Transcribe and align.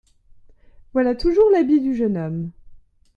Voilà 0.93 1.13
toujours 1.13 1.51
l’habit 1.51 1.79
du 1.79 1.93
jeune 1.93 2.17
homme… 2.17 2.49